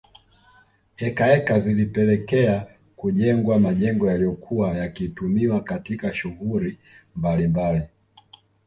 [0.95, 6.77] Heka heka zilipelekea kujengwa majengo yaliyokuwa yakitumiwa katika shughuli
[7.15, 7.81] mbalimbali